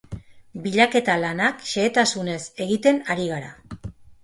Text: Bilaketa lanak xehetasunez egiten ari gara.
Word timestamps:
Bilaketa 0.63 1.17
lanak 1.25 1.61
xehetasunez 1.73 2.41
egiten 2.67 3.01
ari 3.17 3.31
gara. 3.37 3.55